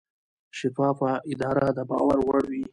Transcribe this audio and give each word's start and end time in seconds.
شفافه 0.57 1.11
اداره 1.31 1.67
د 1.77 1.79
باور 1.89 2.19
وړ 2.27 2.41
وي. 2.51 2.63